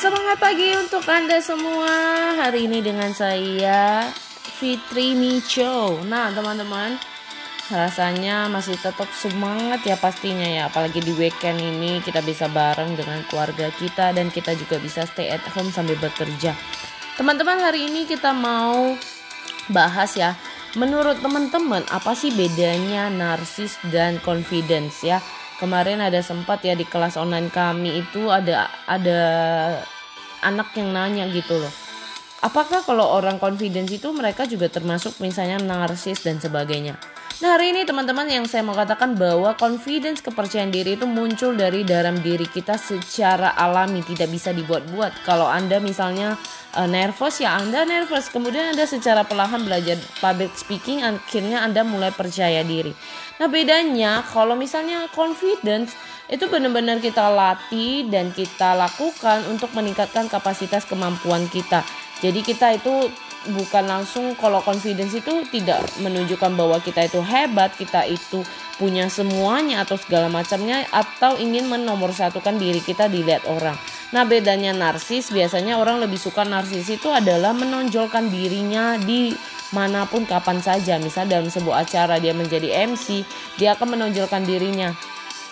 [0.00, 1.92] Selamat pagi untuk Anda semua.
[2.32, 4.08] Hari ini dengan saya
[4.56, 6.00] Fitri Micho.
[6.08, 6.96] Nah, teman-teman,
[7.68, 10.72] rasanya masih tetap semangat ya pastinya ya.
[10.72, 15.36] Apalagi di weekend ini kita bisa bareng dengan keluarga kita dan kita juga bisa stay
[15.36, 16.56] at home sambil bekerja.
[17.20, 18.96] Teman-teman, hari ini kita mau
[19.68, 20.32] bahas ya.
[20.80, 25.20] Menurut teman-teman, apa sih bedanya narsis dan confidence ya?
[25.60, 29.20] kemarin ada sempat ya di kelas online kami itu ada ada
[30.40, 31.72] anak yang nanya gitu loh
[32.40, 36.96] apakah kalau orang confidence itu mereka juga termasuk misalnya narsis dan sebagainya
[37.40, 41.88] Nah hari ini teman-teman yang saya mau katakan bahwa confidence kepercayaan diri itu muncul dari
[41.88, 45.24] dalam diri kita secara alami tidak bisa dibuat-buat.
[45.24, 46.36] Kalau anda misalnya
[46.76, 52.12] uh, nervous ya anda nervous, kemudian anda secara perlahan belajar public speaking, akhirnya anda mulai
[52.12, 52.92] percaya diri.
[53.40, 55.96] Nah bedanya kalau misalnya confidence
[56.30, 61.82] itu benar-benar kita latih dan kita lakukan untuk meningkatkan kapasitas kemampuan kita.
[62.22, 63.10] Jadi kita itu
[63.50, 68.46] bukan langsung kalau confidence itu tidak menunjukkan bahwa kita itu hebat, kita itu
[68.78, 73.74] punya semuanya atau segala macamnya atau ingin menomorsatukan diri kita dilihat orang.
[74.14, 79.34] Nah, bedanya narsis biasanya orang lebih suka narsis itu adalah menonjolkan dirinya di
[79.74, 80.98] mana pun kapan saja.
[80.98, 83.22] Misal dalam sebuah acara dia menjadi MC,
[83.56, 84.92] dia akan menonjolkan dirinya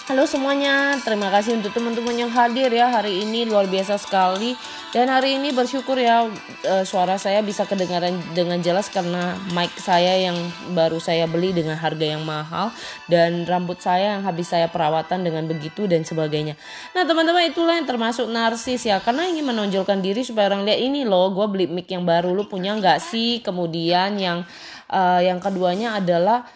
[0.09, 4.56] Halo semuanya, terima kasih untuk teman-teman yang hadir ya hari ini luar biasa sekali
[4.89, 6.25] dan hari ini bersyukur ya
[6.64, 10.33] e, suara saya bisa kedengaran dengan jelas karena mic saya yang
[10.73, 12.73] baru saya beli dengan harga yang mahal
[13.05, 16.56] dan rambut saya yang habis saya perawatan dengan begitu dan sebagainya.
[16.97, 21.05] Nah teman-teman itulah yang termasuk narsis ya karena ingin menonjolkan diri supaya orang lihat ini
[21.05, 24.48] loh gue beli mic yang baru lu punya nggak sih kemudian yang
[24.89, 26.48] uh, yang keduanya adalah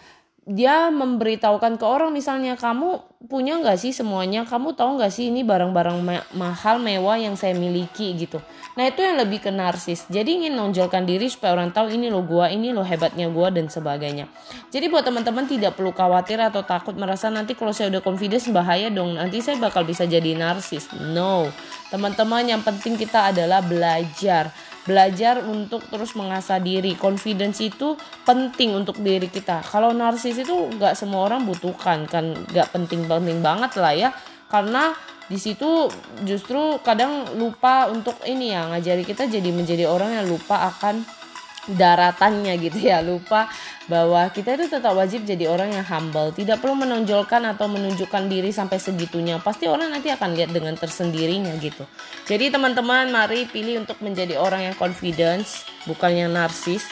[0.43, 2.99] dia memberitahukan ke orang misalnya kamu
[3.31, 4.43] punya nggak sih semuanya?
[4.43, 8.11] Kamu tahu nggak sih ini barang-barang ma mahal mewah yang saya miliki?
[8.11, 8.43] Gitu.
[8.75, 10.03] Nah itu yang lebih ke narsis.
[10.11, 13.71] Jadi ingin nonjolkan diri supaya orang tahu ini lo gua ini lo hebatnya gua dan
[13.71, 14.27] sebagainya.
[14.67, 18.91] Jadi buat teman-teman tidak perlu khawatir atau takut merasa nanti kalau saya udah confidence bahaya
[18.91, 19.15] dong.
[19.15, 20.91] Nanti saya bakal bisa jadi narsis.
[21.07, 21.47] No.
[21.87, 24.51] Teman-teman yang penting kita adalah belajar
[24.83, 26.95] belajar untuk terus mengasah diri.
[26.99, 27.95] Confidence itu
[28.27, 29.63] penting untuk diri kita.
[29.63, 32.35] Kalau narsis itu nggak semua orang butuhkan kan?
[32.51, 34.09] Nggak penting-penting banget lah ya.
[34.51, 34.93] Karena
[35.31, 35.87] di situ
[36.27, 41.22] justru kadang lupa untuk ini ya ngajari kita jadi menjadi orang yang lupa akan
[41.69, 42.99] daratannya gitu ya.
[42.99, 43.47] Lupa
[43.87, 46.31] bahwa kita itu tetap wajib jadi orang yang humble.
[46.31, 49.39] Tidak perlu menonjolkan atau menunjukkan diri sampai segitunya.
[49.39, 51.83] Pasti orang nanti akan lihat dengan tersendirinya gitu.
[52.27, 56.83] Jadi teman-teman mari pilih untuk menjadi orang yang confidence bukan yang narsis.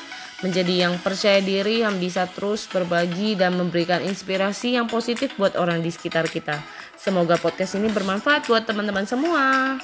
[0.42, 5.86] Menjadi yang percaya diri yang bisa terus berbagi dan memberikan inspirasi yang positif buat orang
[5.86, 6.58] di sekitar kita.
[6.98, 9.78] Semoga podcast ini bermanfaat buat teman-teman semua